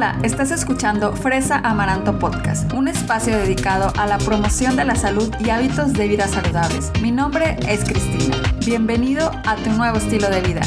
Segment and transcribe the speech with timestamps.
[0.00, 5.30] Hola, estás escuchando Fresa Amaranto Podcast, un espacio dedicado a la promoción de la salud
[5.40, 6.90] y hábitos de vida saludables.
[7.02, 8.34] Mi nombre es Cristina.
[8.64, 10.62] Bienvenido a tu nuevo estilo de vida.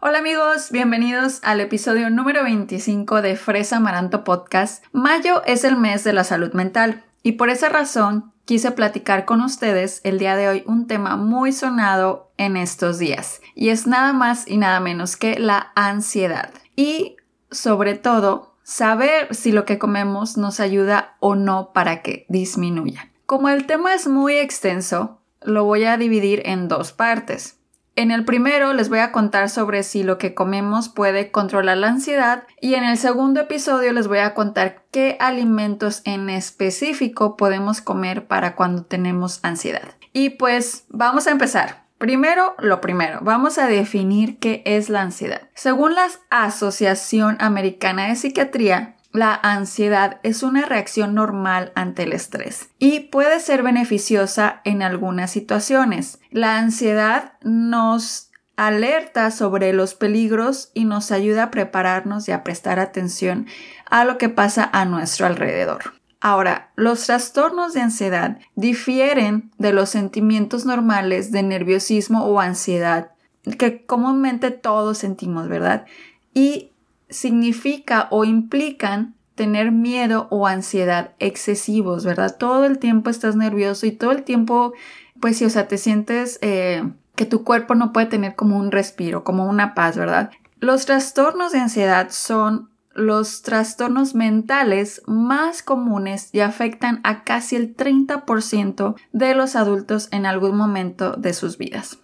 [0.00, 4.84] Hola amigos, bienvenidos al episodio número 25 de Fresa Amaranto Podcast.
[4.90, 9.42] Mayo es el mes de la salud mental y por esa razón quise platicar con
[9.42, 14.12] ustedes el día de hoy un tema muy sonado en estos días y es nada
[14.12, 17.16] más y nada menos que la ansiedad y
[17.50, 23.10] sobre todo saber si lo que comemos nos ayuda o no para que disminuya.
[23.26, 27.58] Como el tema es muy extenso, lo voy a dividir en dos partes.
[27.94, 31.88] En el primero les voy a contar sobre si lo que comemos puede controlar la
[31.88, 37.82] ansiedad y en el segundo episodio les voy a contar qué alimentos en específico podemos
[37.82, 39.90] comer para cuando tenemos ansiedad.
[40.14, 41.81] Y pues vamos a empezar.
[42.02, 45.42] Primero, lo primero, vamos a definir qué es la ansiedad.
[45.54, 52.70] Según la Asociación Americana de Psiquiatría, la ansiedad es una reacción normal ante el estrés
[52.80, 56.18] y puede ser beneficiosa en algunas situaciones.
[56.32, 62.80] La ansiedad nos alerta sobre los peligros y nos ayuda a prepararnos y a prestar
[62.80, 63.46] atención
[63.88, 66.01] a lo que pasa a nuestro alrededor.
[66.24, 73.10] Ahora, los trastornos de ansiedad difieren de los sentimientos normales de nerviosismo o ansiedad
[73.58, 75.84] que comúnmente todos sentimos, ¿verdad?
[76.32, 76.70] Y
[77.10, 82.36] significa o implican tener miedo o ansiedad excesivos, ¿verdad?
[82.38, 84.74] Todo el tiempo estás nervioso y todo el tiempo,
[85.20, 88.70] pues sí, o sea, te sientes eh, que tu cuerpo no puede tener como un
[88.70, 90.30] respiro, como una paz, ¿verdad?
[90.60, 97.76] Los trastornos de ansiedad son los trastornos mentales más comunes y afectan a casi el
[97.76, 101.98] 30% de los adultos en algún momento de sus vidas.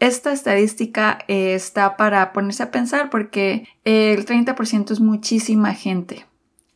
[0.00, 6.26] Esta estadística eh, está para ponerse a pensar porque el 30% es muchísima gente.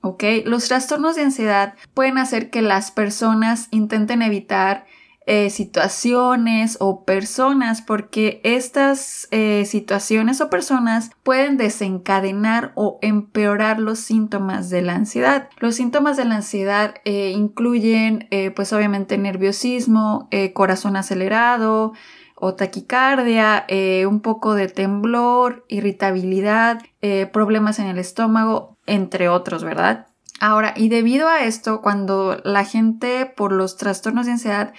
[0.01, 0.23] ¿Ok?
[0.45, 4.87] Los trastornos de ansiedad pueden hacer que las personas intenten evitar
[5.27, 13.99] eh, situaciones o personas porque estas eh, situaciones o personas pueden desencadenar o empeorar los
[13.99, 15.49] síntomas de la ansiedad.
[15.59, 21.93] Los síntomas de la ansiedad incluyen pues obviamente nerviosismo, corazón acelerado,
[22.37, 29.65] o taquicardia, eh, un poco de temblor, irritabilidad, eh, problemas en el estómago, entre otros,
[29.65, 30.07] ¿verdad?
[30.39, 34.75] Ahora, y debido a esto, cuando la gente por los trastornos de ansiedad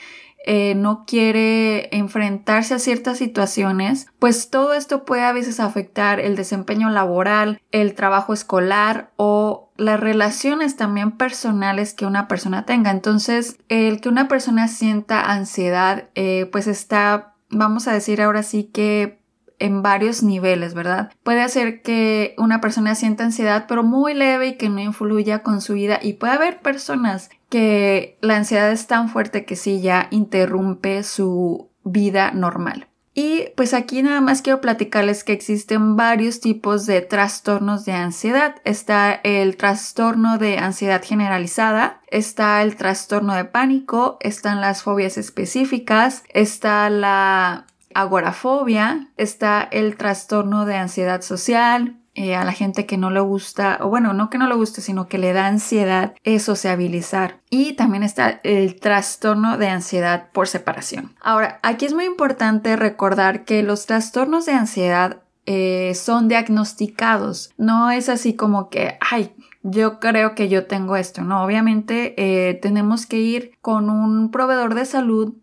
[0.45, 6.35] eh, no quiere enfrentarse a ciertas situaciones, pues todo esto puede a veces afectar el
[6.35, 12.91] desempeño laboral, el trabajo escolar o las relaciones también personales que una persona tenga.
[12.91, 16.09] Entonces, el que una persona sienta ansiedad,
[16.51, 19.19] pues está vamos a decir ahora sí que
[19.59, 21.11] en varios niveles, ¿verdad?
[21.23, 25.61] Puede hacer que una persona sienta ansiedad, pero muy leve y que no influya con
[25.61, 25.99] su vida.
[26.01, 31.69] Y puede haber personas que la ansiedad es tan fuerte que sí ya interrumpe su
[31.83, 32.87] vida normal.
[33.19, 38.57] Y pues aquí nada más quiero platicarles que existen varios tipos de trastornos de ansiedad.
[38.63, 46.25] Está el trastorno de ansiedad generalizada, está el trastorno de pánico, están las fobias específicas,
[46.29, 47.65] está la
[47.97, 53.79] agorafobia, está el trastorno de ansiedad social, eh, a la gente que no le gusta,
[53.81, 57.39] o bueno, no que no le guste, sino que le da ansiedad es sociabilizar.
[57.49, 61.15] Y también está el trastorno de ansiedad por separación.
[61.21, 67.51] Ahora, aquí es muy importante recordar que los trastornos de ansiedad eh, son diagnosticados.
[67.57, 69.33] No es así como que, ay,
[69.63, 71.23] yo creo que yo tengo esto.
[71.23, 75.35] No, obviamente eh, tenemos que ir con un proveedor de salud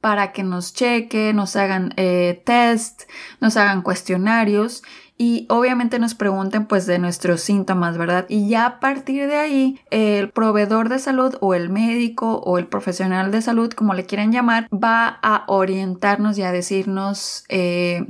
[0.00, 1.94] para que nos cheque, nos hagan
[2.44, 3.02] test,
[3.40, 4.82] nos hagan cuestionarios
[5.22, 8.24] y obviamente nos pregunten pues de nuestros síntomas, ¿verdad?
[8.30, 12.66] Y ya a partir de ahí el proveedor de salud o el médico o el
[12.66, 18.06] profesional de salud, como le quieran llamar, va a orientarnos y a decirnos eh,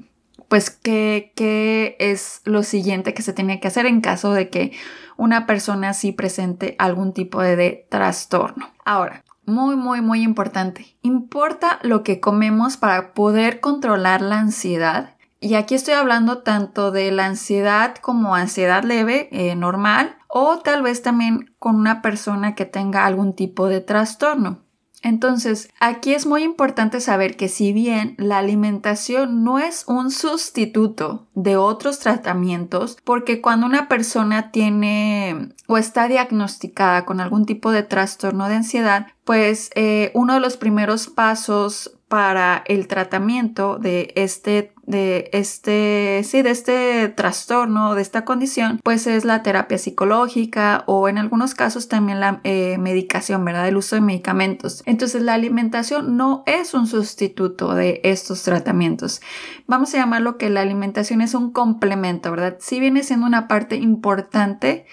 [0.47, 4.71] pues qué es lo siguiente que se tiene que hacer en caso de que
[5.17, 8.71] una persona sí presente algún tipo de trastorno.
[8.85, 10.97] Ahora, muy, muy, muy importante.
[11.03, 17.11] Importa lo que comemos para poder controlar la ansiedad y aquí estoy hablando tanto de
[17.11, 22.67] la ansiedad como ansiedad leve, eh, normal, o tal vez también con una persona que
[22.67, 24.59] tenga algún tipo de trastorno.
[25.03, 31.27] Entonces, aquí es muy importante saber que si bien la alimentación no es un sustituto
[31.35, 37.83] de otros tratamientos, porque cuando una persona tiene o está diagnosticada con algún tipo de
[37.83, 44.73] trastorno de ansiedad, pues eh, uno de los primeros pasos para el tratamiento de este
[44.85, 51.09] de este sí de este trastorno de esta condición pues es la terapia psicológica o
[51.09, 54.83] en algunos casos también la eh, medicación verdad el uso de medicamentos.
[54.87, 59.21] Entonces la alimentación no es un sustituto de estos tratamientos.
[59.69, 63.77] Vamos a llamarlo que la alimentación es un complemento verdad sí viene siendo una parte
[63.77, 64.85] importante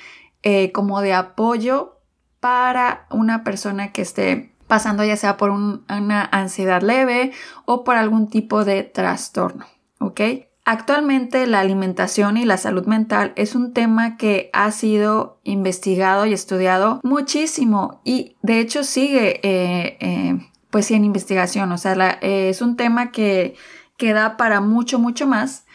[0.43, 1.97] eh, como de apoyo
[2.39, 7.31] para una persona que esté pasando ya sea por una ansiedad leve
[7.65, 9.65] o por algún tipo de trastorno,
[9.99, 10.21] ¿ok?
[10.65, 16.33] Actualmente la alimentación y la salud mental es un tema que ha sido investigado y
[16.33, 20.37] estudiado muchísimo y de hecho sigue eh, eh,
[20.69, 23.55] pues en investigación, o sea, es un tema que,
[23.95, 25.65] que da para mucho, mucho más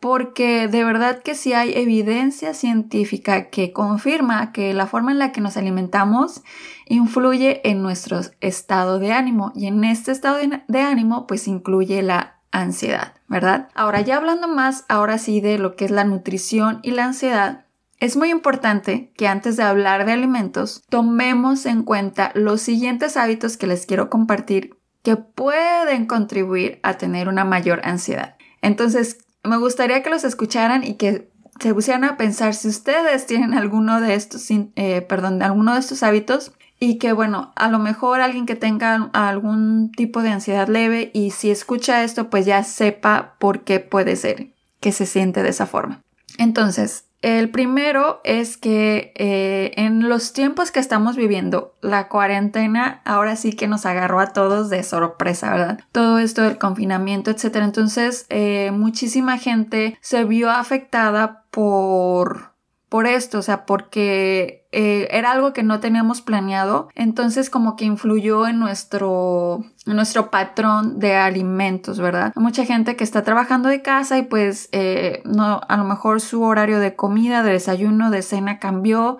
[0.00, 5.30] porque de verdad que sí hay evidencia científica que confirma que la forma en la
[5.30, 6.42] que nos alimentamos
[6.86, 12.40] influye en nuestro estado de ánimo y en este estado de, ánimo pues incluye la
[12.50, 13.68] ansiedad, ¿verdad?
[13.74, 17.66] Ahora ya hablando más ahora sí de lo que es la nutrición y la ansiedad,
[18.00, 23.58] es muy importante que antes de hablar de alimentos tomemos en cuenta los siguientes hábitos
[23.58, 28.36] que les quiero compartir que pueden contribuir a tener una mayor ansiedad.
[28.62, 33.54] Entonces, me gustaría que los escucharan y que se pusieran a pensar si ustedes tienen
[33.54, 38.20] alguno de estos, eh, perdón, alguno de estos hábitos y que bueno, a lo mejor
[38.20, 43.36] alguien que tenga algún tipo de ansiedad leve y si escucha esto pues ya sepa
[43.38, 46.02] por qué puede ser que se siente de esa forma.
[46.40, 53.36] Entonces, el primero es que eh, en los tiempos que estamos viviendo, la cuarentena ahora
[53.36, 55.80] sí que nos agarró a todos de sorpresa, ¿verdad?
[55.92, 57.56] Todo esto del confinamiento, etc.
[57.56, 62.50] Entonces, eh, muchísima gente se vio afectada por
[62.88, 67.84] por esto, o sea, porque eh, era algo que no teníamos planeado, entonces como que
[67.84, 72.32] influyó en nuestro, nuestro patrón de alimentos, ¿verdad?
[72.36, 76.20] Hay mucha gente que está trabajando de casa y pues eh, no, a lo mejor
[76.20, 79.18] su horario de comida, de desayuno, de cena cambió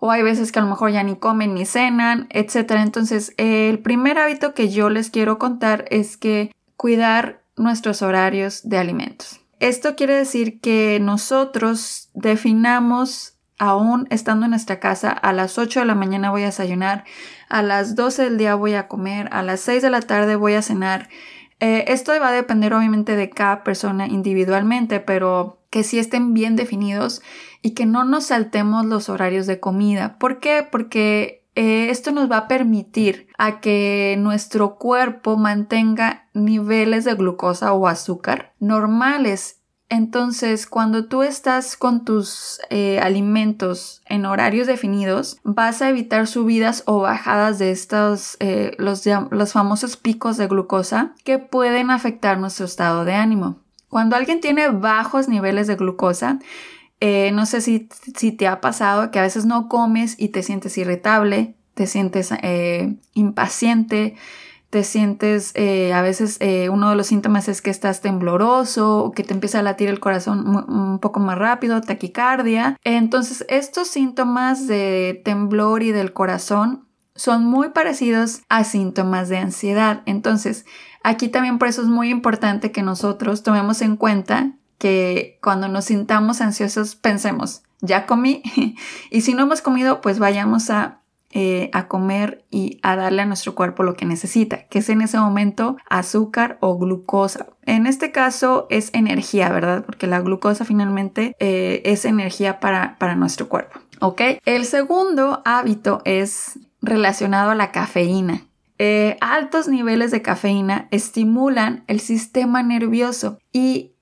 [0.00, 2.72] o hay veces que a lo mejor ya ni comen ni cenan, etc.
[2.76, 8.78] Entonces, el primer hábito que yo les quiero contar es que cuidar nuestros horarios de
[8.78, 9.40] alimentos.
[9.58, 15.86] Esto quiere decir que nosotros definamos aún estando en nuestra casa, a las 8 de
[15.86, 17.04] la mañana voy a desayunar,
[17.48, 20.54] a las 12 del día voy a comer, a las 6 de la tarde voy
[20.54, 21.08] a cenar.
[21.60, 26.56] Eh, esto va a depender obviamente de cada persona individualmente, pero que sí estén bien
[26.56, 27.20] definidos
[27.62, 30.18] y que no nos saltemos los horarios de comida.
[30.18, 30.66] ¿Por qué?
[30.70, 37.72] Porque eh, esto nos va a permitir a que nuestro cuerpo mantenga niveles de glucosa
[37.72, 39.57] o azúcar normales.
[39.90, 46.82] Entonces, cuando tú estás con tus eh, alimentos en horarios definidos, vas a evitar subidas
[46.84, 49.02] o bajadas de estos, eh, los,
[49.52, 53.60] famosos picos de glucosa que pueden afectar nuestro estado de ánimo.
[53.88, 56.38] Cuando alguien tiene bajos niveles de glucosa,
[57.00, 60.42] eh, no sé si, si, te ha pasado que a veces no comes y te
[60.42, 62.30] sientes irritable, te sientes
[63.14, 64.16] impaciente,
[64.70, 66.38] te sientes, eh, a veces
[66.70, 70.00] uno de los síntomas es que estás tembloroso o que te empieza a latir el
[70.00, 72.76] corazón un poco más rápido, taquicardia.
[72.84, 76.88] Entonces, estos síntomas de temblor y del corazón
[77.18, 80.02] son muy parecidos a síntomas de ansiedad.
[80.06, 80.64] Entonces,
[81.02, 85.86] aquí también por eso es muy importante que nosotros tomemos en cuenta que cuando nos
[85.86, 88.42] sintamos ansiosos pensemos, ya comí
[89.10, 90.97] y si no hemos comido, pues vayamos a,
[91.30, 95.02] eh, a comer y a darle a nuestro cuerpo lo que necesita, que es en
[95.02, 97.48] ese momento azúcar o glucosa.
[97.66, 99.84] En este caso es energía, ¿verdad?
[99.84, 103.78] Porque la glucosa finalmente eh, es energía para, para nuestro cuerpo.
[104.00, 104.22] ¿Ok?
[104.46, 108.46] El segundo hábito es relacionado a la cafeína.
[108.78, 113.96] Eh, altos niveles de cafeína estimulan el sistema nervioso y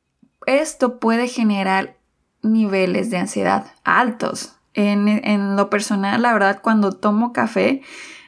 [0.46, 1.96] esto puede generar
[2.42, 4.55] niveles de ansiedad altos.
[4.76, 7.80] En, lo personal, la verdad, cuando tomo café,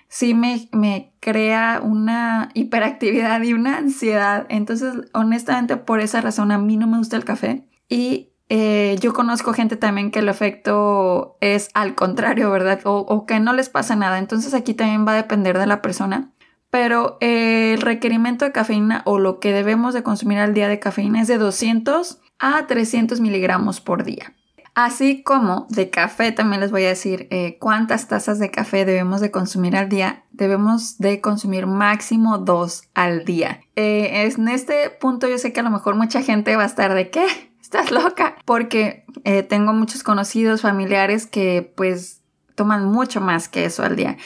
[0.08, 4.46] sí me, crea una hiperactividad y una ansiedad.
[4.48, 7.66] Entonces, honestamente, por esa razón a mí no me gusta el café.
[7.88, 12.80] Y eh, yo conozco gente también que el efecto es al contrario, ¿verdad?
[12.84, 14.18] O, que no les pasa nada.
[14.18, 16.32] Entonces aquí también va a depender de la persona
[16.70, 21.22] pero el requerimiento de cafeína o lo que debemos de consumir al día de cafeína
[21.22, 24.34] es de 200 a 300 miligramos por día.
[24.80, 29.20] Así como de café también les voy a decir eh, cuántas tazas de café debemos
[29.20, 30.22] de consumir al día.
[30.30, 33.60] Debemos de consumir máximo dos al día.
[33.74, 36.94] Eh, en este punto yo sé que a lo mejor mucha gente va a estar
[36.94, 37.26] de qué,
[37.60, 42.22] estás loca, porque eh, tengo muchos conocidos, familiares que pues
[42.54, 44.16] toman mucho más que eso al día.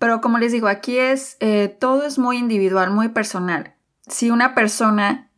[0.00, 1.38] Pero como les digo, aquí es,
[1.78, 3.76] todo es muy individual, muy personal.
[4.08, 5.29] si una persona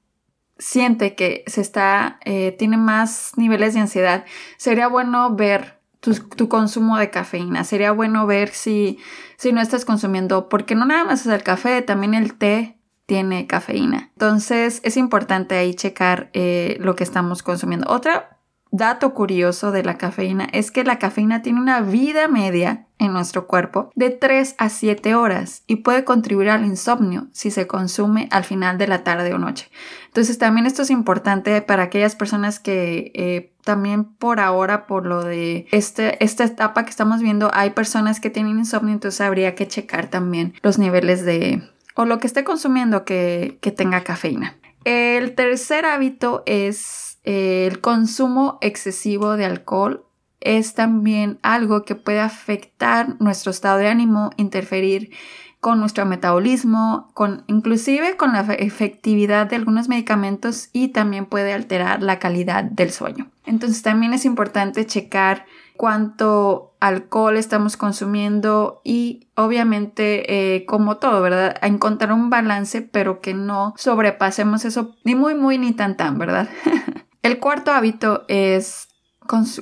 [0.63, 4.25] siente que se está, eh, tiene más niveles de ansiedad,
[4.57, 7.65] sería bueno ver tu, consumo de cafeína.
[7.65, 8.99] Sería bueno ver si,
[9.37, 12.77] si no estás consumiendo, porque no nada más es el café, también el té
[13.07, 14.11] tiene cafeína.
[14.13, 17.91] Entonces es importante ahí checar eh, lo que estamos consumiendo.
[17.91, 18.32] Otra
[18.73, 23.47] dato curioso de la cafeína es que la cafeína tiene una vida media en nuestro
[23.47, 28.45] cuerpo de 3 a 7 horas y puede contribuir al insomnio si se consume al
[28.45, 29.71] final de la tarde o noche.
[30.07, 35.23] Entonces también esto es importante para aquellas personas que eh, también por ahora, por lo
[35.23, 39.69] de este, esta etapa que estamos viendo, hay personas que tienen insomnio, entonces habría que
[39.69, 41.63] checar también los niveles de
[41.95, 44.57] o lo que esté consumiendo que, que tenga cafeína.
[44.85, 50.07] El tercer hábito es el consumo excesivo de alcohol
[50.41, 55.13] es también algo que puede afectar nuestro estado de ánimo, interferir
[55.61, 62.03] con nuestro metabolismo, con inclusive con la efectividad de algunos medicamentos y también puede alterar
[62.03, 63.31] la calidad del sueño.
[63.47, 71.55] Entonces también es importante checar cuánto alcohol estamos consumiendo y obviamente eh, como todo, ¿verdad?
[71.63, 76.19] A encontrar un balance pero que no sobrepasemos eso ni muy muy ni tan tan,
[76.19, 76.49] ¿verdad?
[77.23, 78.89] El cuarto hábito es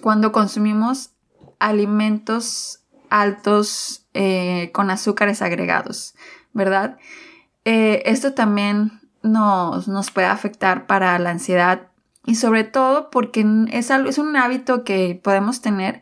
[0.03, 1.11] cuando consumimos
[1.59, 6.15] alimentos altos eh, con azúcares agregados,
[6.53, 6.97] ¿verdad?
[7.65, 11.89] Eh, esto también nos, nos, puede afectar para la ansiedad
[12.25, 16.01] y sobre todo porque es, es un hábito que podemos tener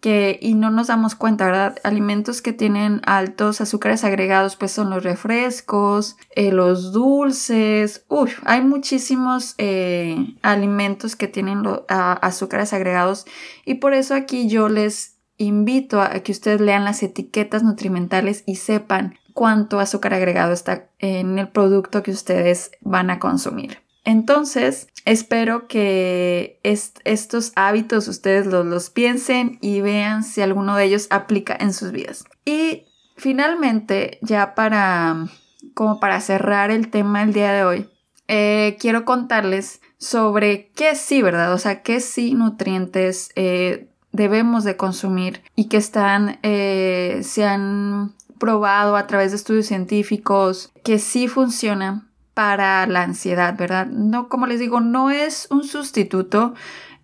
[0.00, 1.76] que y no nos damos cuenta, ¿verdad?
[1.84, 8.62] Alimentos que tienen altos azúcares agregados, pues son los refrescos, eh, los dulces, uff, hay
[8.62, 13.26] muchísimos eh, alimentos que tienen azúcares agregados
[13.64, 18.56] y por eso aquí yo les invito a que ustedes lean las etiquetas nutrimentales y
[18.56, 23.78] sepan cuánto azúcar agregado está en el producto que ustedes van a consumir.
[24.04, 31.56] Entonces, espero que estos hábitos ustedes los, piensen y vean si alguno de ellos aplica
[31.58, 32.26] en sus vidas.
[32.44, 32.84] Y
[33.16, 35.26] finalmente, ya para,
[35.72, 37.88] como para cerrar el tema el día de hoy,
[38.28, 41.54] eh, quiero contarles sobre qué sí, ¿verdad?
[41.54, 48.14] O sea, qué sí nutrientes eh, debemos de consumir y que están, eh, se han
[48.38, 52.07] probado a través de estudios científicos que sí funcionan
[52.38, 53.88] para la ansiedad, ¿verdad?
[53.88, 56.54] No, como les digo, no es un sustituto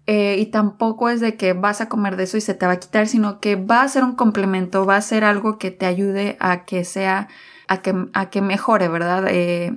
[0.06, 2.74] eh, y tampoco es de que vas a comer de eso y se te va
[2.74, 5.86] a quitar, sino que va a ser un complemento, va a ser algo que te
[5.86, 7.26] ayude a que sea,
[7.66, 9.24] a que, a que mejore, ¿verdad?
[9.28, 9.76] Eh,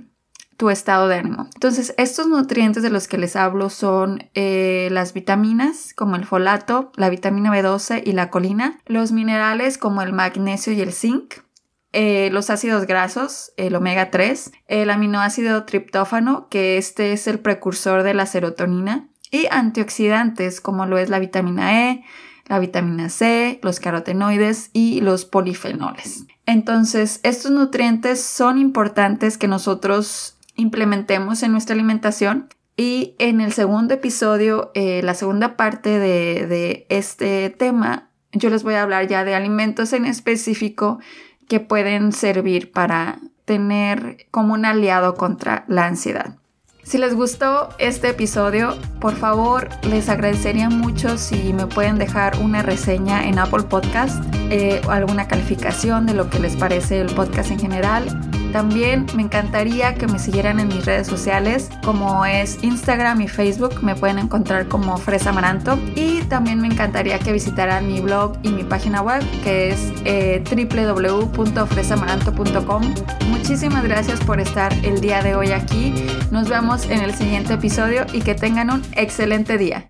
[0.58, 1.50] tu estado de ánimo.
[1.56, 6.92] Entonces, estos nutrientes de los que les hablo son eh, las vitaminas como el folato,
[6.98, 11.47] la vitamina B12 y la colina, los minerales como el magnesio y el zinc,
[12.00, 18.04] eh, los ácidos grasos, el omega 3, el aminoácido triptófano, que este es el precursor
[18.04, 22.04] de la serotonina, y antioxidantes como lo es la vitamina E,
[22.46, 26.28] la vitamina C, los carotenoides y los polifenoles.
[26.46, 33.96] Entonces, estos nutrientes son importantes que nosotros implementemos en nuestra alimentación y en el segundo
[33.96, 39.24] episodio, eh, la segunda parte de, de este tema, yo les voy a hablar ya
[39.24, 41.00] de alimentos en específico
[41.48, 46.36] que pueden servir para tener como un aliado contra la ansiedad.
[46.84, 52.62] Si les gustó este episodio, por favor les agradecería mucho si me pueden dejar una
[52.62, 57.52] reseña en Apple Podcast eh, o alguna calificación de lo que les parece el podcast
[57.52, 58.27] en general.
[58.58, 63.84] También me encantaría que me siguieran en mis redes sociales como es Instagram y Facebook,
[63.84, 68.50] me pueden encontrar como Fresa Maranto y también me encantaría que visitaran mi blog y
[68.50, 72.96] mi página web que es eh, www.fresamaranto.com.
[73.30, 75.94] Muchísimas gracias por estar el día de hoy aquí.
[76.32, 79.86] Nos vemos en el siguiente episodio y que tengan un excelente día.